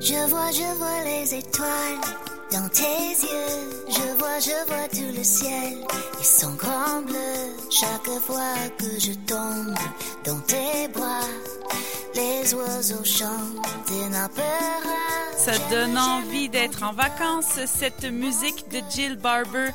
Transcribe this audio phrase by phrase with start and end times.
[0.00, 2.00] Je vois, je vois les étoiles
[2.50, 3.70] dans tes yeux.
[3.86, 5.74] Je vois, je vois tout le ciel
[6.18, 7.54] et son grand bleu.
[7.70, 9.74] Chaque fois que je tombe
[10.24, 11.28] dans tes bras,
[12.14, 14.28] les oiseaux chantent et n'en
[15.36, 19.68] Ça donne envie d'être en vacances, cette musique de Jill Barber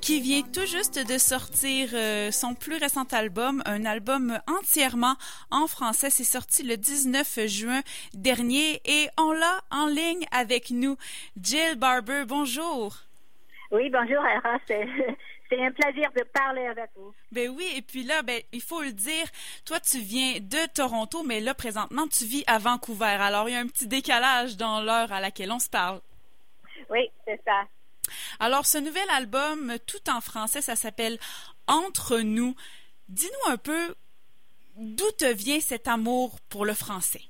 [0.00, 5.14] qui vient tout juste de sortir euh, son plus récent album, un album entièrement
[5.50, 6.10] en français.
[6.10, 7.80] C'est sorti le 19 juin
[8.14, 10.96] dernier et on l'a en ligne avec nous.
[11.40, 12.96] Jill Barber, bonjour.
[13.70, 14.22] Oui, bonjour,
[15.48, 17.14] C'est un plaisir de parler avec vous.
[17.32, 19.26] Ben oui, et puis là, ben, il faut le dire,
[19.64, 23.16] toi, tu viens de Toronto, mais là, présentement, tu vis à Vancouver.
[23.18, 26.00] Alors, il y a un petit décalage dans l'heure à laquelle on se parle.
[26.90, 27.64] Oui, c'est ça.
[28.40, 31.18] Alors, ce nouvel album, tout en français, ça s'appelle
[31.66, 32.54] Entre nous.
[33.08, 33.94] Dis-nous un peu
[34.76, 37.22] d'où te vient cet amour pour le français?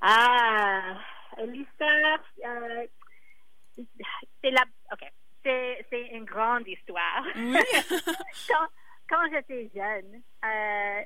[0.00, 0.98] Ah,
[1.46, 2.86] l'histoire, euh,
[4.42, 5.06] c'est la, ok,
[5.44, 7.24] c'est une grande histoire.
[7.36, 7.56] Oui.
[8.48, 8.66] quand,
[9.08, 11.02] quand j'étais jeune, euh,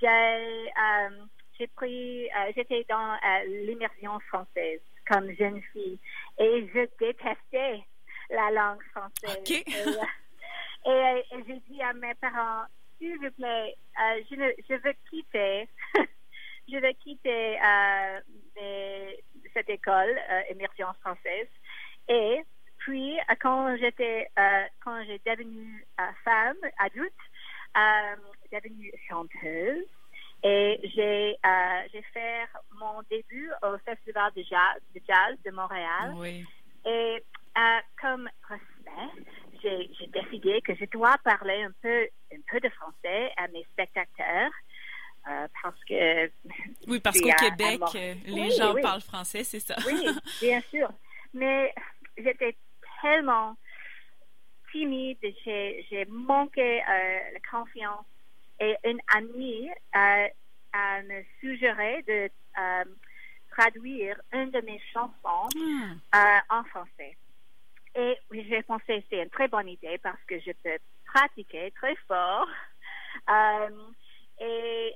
[0.00, 5.98] j'ai euh, pris, euh, j'étais dans l'immersion française comme jeune fille.
[6.38, 7.84] Et je détestais
[8.30, 9.64] la langue française.
[10.88, 12.64] Et, j'ai dit à mes parents,
[12.98, 14.36] s'il vous plaît, euh, je,
[14.68, 15.68] je, veux quitter,
[16.68, 18.20] je veux quitter euh,
[19.52, 21.48] cette école, euh, immersion française.
[22.08, 22.40] Et
[22.78, 24.30] puis, quand j'étais,
[24.84, 25.84] quand j'ai devenu
[26.22, 27.12] femme, adulte,
[28.52, 29.86] devenue chanteuse,
[30.42, 32.46] et j'ai euh, fait
[32.78, 36.14] mon début au Festival de jazz de, jazz de Montréal.
[36.84, 37.24] Et
[37.58, 39.22] euh, comme respect,
[39.62, 44.50] j'ai décidé que je dois parler un peu un peu de français à mes spectateurs.
[45.28, 46.26] Euh, parce que
[46.86, 47.80] oui parce qu'au Québec
[48.26, 50.06] les gens parlent français c'est ça oui
[50.40, 50.88] bien sûr
[51.34, 51.74] mais
[52.16, 52.56] j'étais
[53.02, 53.56] tellement
[54.70, 58.06] timide j'ai manqué la confiance
[58.60, 60.28] et une amie euh,
[61.02, 62.84] me suggéré de euh,
[63.50, 65.48] traduire une de mes chansons
[66.14, 67.16] euh, en français.
[67.94, 72.48] Et j'ai pensé c'est une très bonne idée parce que je peux pratiquer très fort.
[73.30, 73.70] Euh,
[74.40, 74.94] et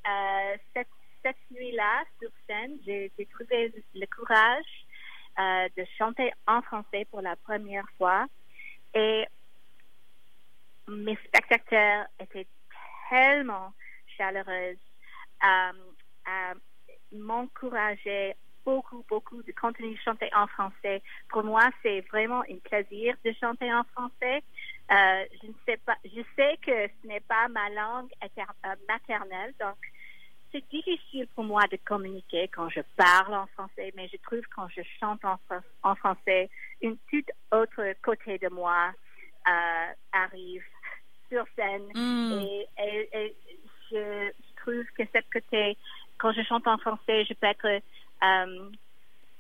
[0.75, 0.87] cette,
[1.23, 7.87] cette nuit-là, sur scène, j'ai trouvé le courage de chanter en français pour la première
[7.97, 8.27] fois.
[8.95, 9.25] Et
[10.87, 12.47] mes spectateurs étaient
[13.11, 13.73] tellement
[14.17, 14.79] chaleureuse,
[15.45, 15.73] euh,
[16.29, 16.55] euh,
[17.13, 18.35] m'encourager
[18.65, 21.03] beaucoup, beaucoup de continuer de chanter en français.
[21.29, 24.43] Pour moi, c'est vraiment un plaisir de chanter en français.
[24.93, 28.11] Euh, je ne sais pas, je sais que ce n'est pas ma langue
[28.89, 29.77] maternelle, donc
[30.53, 34.69] c'est difficile pour moi de communiquer quand je parle en français, mais je trouve quand
[34.69, 36.51] je chante en français,
[36.83, 38.93] une toute autre côté de moi
[40.13, 40.65] arrive
[41.31, 41.87] sur scène.
[41.95, 42.45] Mm.
[42.79, 43.35] Et,
[43.91, 44.31] je,
[44.63, 45.77] trouve que cette côté,
[46.19, 47.81] quand je chante en français, je peux être
[48.23, 48.71] euh,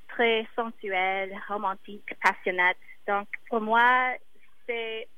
[0.08, 2.76] très sensuelle, romantique, passionnante.
[3.06, 4.14] Donc, pour moi,
[4.66, 5.08] c'est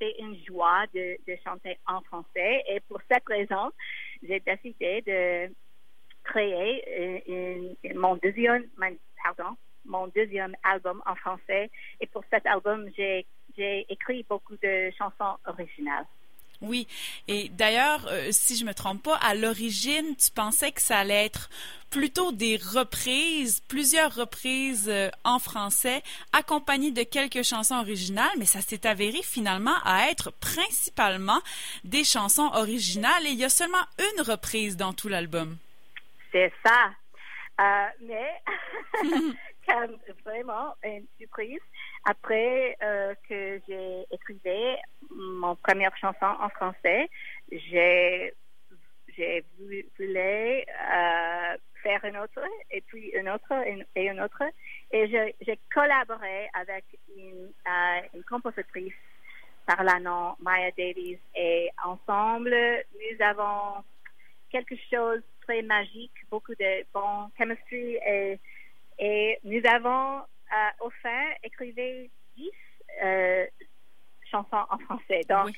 [0.00, 2.62] c'est une joie de, de chanter en français.
[2.68, 3.72] Et pour cette raison,
[4.22, 5.52] j'ai décidé de
[6.22, 8.64] créer une, mon deuxième,
[9.22, 11.70] pardon, mon deuxième album en français.
[12.00, 13.26] Et pour cet album, j'ai
[13.58, 16.06] j'ai écrit beaucoup de chansons originales.
[16.60, 16.88] Oui,
[17.28, 21.26] et d'ailleurs, euh, si je me trompe pas, à l'origine, tu pensais que ça allait
[21.26, 21.48] être
[21.88, 26.02] plutôt des reprises, plusieurs reprises euh, en français,
[26.32, 31.40] accompagnées de quelques chansons originales, mais ça s'est avéré finalement à être principalement
[31.84, 35.58] des chansons originales et il y a seulement une reprise dans tout l'album.
[36.32, 36.90] C'est ça.
[37.60, 38.42] Euh, mais,
[40.24, 41.60] vraiment une surprise,
[42.04, 44.40] après euh, que j'ai écrit
[45.10, 47.08] mon première chanson en français,
[47.50, 48.32] j'ai
[49.16, 52.40] j'ai voulu euh, faire une autre
[52.70, 53.52] et puis une autre
[53.96, 54.42] et une autre.
[54.92, 56.84] Et j'ai collaboré avec
[57.16, 58.92] une, euh, une compositrice
[59.66, 61.18] par la nom Maya Davies.
[61.34, 62.54] Et ensemble
[62.94, 63.82] nous avons
[64.50, 68.38] quelque chose de très magique, beaucoup de bon chemistry et,
[68.98, 70.20] et nous avons
[70.52, 72.50] euh, au fin, écrivait dix
[73.02, 73.46] euh,
[74.30, 75.20] chansons en français.
[75.28, 75.54] Donc,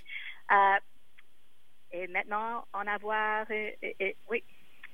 [0.50, 0.78] euh,
[1.92, 3.46] et maintenant, on avoir,
[4.28, 4.44] oui,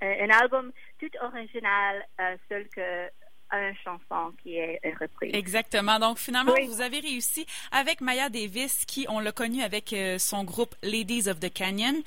[0.00, 2.06] un album tout original,
[2.48, 3.10] seul que
[3.52, 5.30] une chanson qui est reprise.
[5.34, 5.98] Exactement.
[5.98, 10.44] Donc finalement, vous avez réussi avec Maya Davis, qui on l'a connue avec euh, son
[10.44, 12.02] groupe Ladies of the Canyon.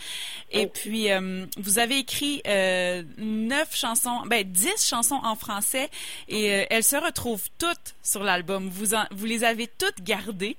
[0.51, 5.89] Et puis euh, vous avez écrit euh, neuf chansons, ben dix chansons en français,
[6.27, 8.69] et elles se retrouvent toutes sur l'album.
[8.69, 10.57] Vous vous les avez toutes gardées.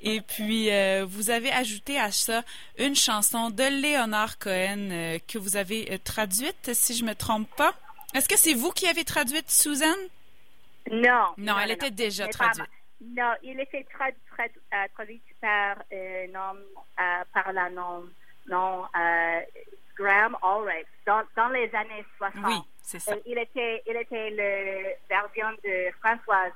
[0.00, 0.68] Et puis
[1.04, 2.42] vous avez ajouté à ça
[2.78, 7.74] une chanson de Léonard Cohen que vous avez traduite, si je me trompe pas.
[8.14, 10.08] Est-ce que c'est vous qui avez traduit Suzanne?
[10.90, 11.34] Non.
[11.36, 12.66] Non, elle était déjà traduite.
[13.00, 14.18] non, il était traduit,
[14.72, 16.58] euh, traduit par euh, nom,
[16.98, 18.04] euh, par la nom,
[18.46, 18.84] nom
[19.96, 22.44] Graham Allred dans, dans, les années 60.
[22.46, 23.14] Oui, c'est ça.
[23.26, 26.52] il était, il était le version de Françoise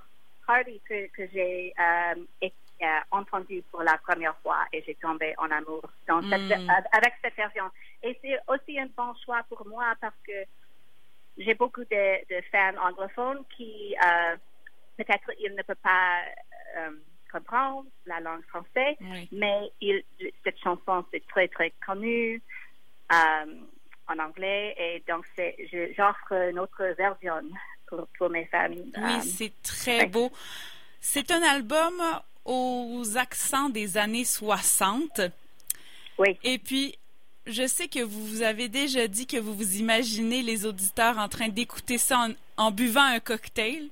[0.46, 1.74] Hardy que, que j'ai
[3.10, 6.70] entendu pour la première fois et j'ai tombé en amour dans cette, hmm.
[6.92, 7.64] avec cette version.
[8.02, 10.32] Et c'est aussi un bon choix pour moi parce que
[11.38, 14.36] j'ai beaucoup de, fans anglophones qui euh,
[14.96, 16.20] peut-être ils ne peuvent pas
[16.76, 16.90] euh,
[17.30, 18.96] comprendre la langue française,
[19.32, 19.72] mais
[20.44, 22.42] cette chanson c'est très très connue
[23.12, 23.54] euh,
[24.08, 25.24] en anglais et donc
[25.96, 27.42] j'offre une autre version
[28.18, 28.70] pour, mes fans.
[28.70, 30.30] Oui, c'est très beau.
[31.00, 32.00] C'est un album
[32.44, 35.20] aux accents des années 60.
[36.18, 36.38] Oui.
[36.42, 36.96] Et puis,
[37.46, 41.28] je sais que vous vous avez déjà dit que vous vous imaginez les auditeurs en
[41.28, 43.88] train d'écouter ça en, buvant un cocktail.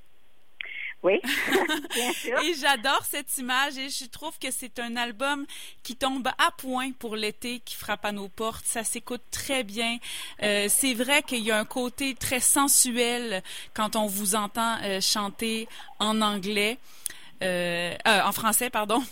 [1.03, 1.19] Oui,
[1.95, 2.39] bien sûr.
[2.43, 5.47] et j'adore cette image et je trouve que c'est un album
[5.81, 8.65] qui tombe à point pour l'été, qui frappe à nos portes.
[8.65, 9.97] Ça s'écoute très bien.
[10.43, 13.41] Euh, c'est vrai qu'il y a un côté très sensuel
[13.73, 16.77] quand on vous entend euh, chanter en anglais.
[17.41, 19.03] Euh, en français, pardon,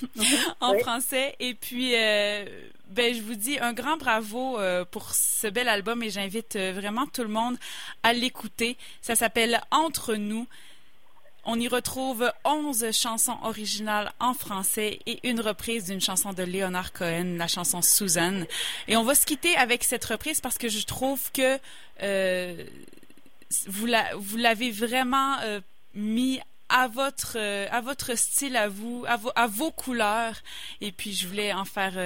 [0.60, 1.36] en français.
[1.38, 1.94] Et puis,
[2.94, 6.72] ben, je vous dis un grand bravo euh, pour ce bel album et j'invite euh,
[6.72, 7.56] vraiment tout le monde
[8.04, 8.76] à l'écouter.
[9.00, 10.46] Ça s'appelle Entre nous.
[11.44, 16.92] On y retrouve 11 chansons originales en français et une reprise d'une chanson de Leonard
[16.92, 18.46] Cohen, la chanson Suzanne.
[18.86, 21.58] Et on va se quitter avec cette reprise parce que je trouve que
[22.02, 22.64] euh,
[23.66, 23.86] vous
[24.36, 25.36] l'avez vraiment
[25.94, 30.36] mis à votre à votre style à vous à, à vos couleurs
[30.80, 31.98] et puis je voulais en faire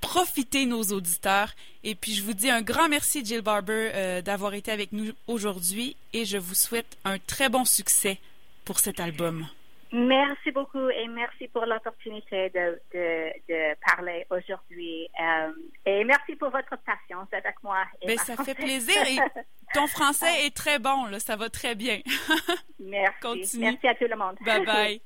[0.00, 1.50] profiter nos auditeurs.
[1.84, 5.12] Et puis, je vous dis un grand merci, Jill Barber, euh, d'avoir été avec nous
[5.26, 8.18] aujourd'hui et je vous souhaite un très bon succès
[8.64, 9.46] pour cet album.
[9.92, 15.08] Merci beaucoup et merci pour l'opportunité de, de, parler aujourd'hui.
[15.20, 15.50] Euh,
[15.84, 17.78] et merci pour votre patience avec moi.
[18.06, 18.96] Ben, ça fait plaisir.
[19.08, 19.18] Et
[19.72, 22.00] ton français est très bon, là, ça va très bien.
[22.78, 23.58] merci.
[23.58, 24.36] Merci à tout le monde.
[24.44, 24.98] Bye bye.